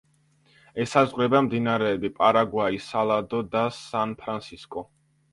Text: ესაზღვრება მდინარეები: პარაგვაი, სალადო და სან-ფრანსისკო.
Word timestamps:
ესაზღვრება 0.83 1.41
მდინარეები: 1.47 2.09
პარაგვაი, 2.19 2.79
სალადო 2.85 3.43
და 3.57 3.61
სან-ფრანსისკო. 3.81 4.85